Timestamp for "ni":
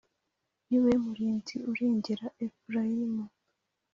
0.67-0.77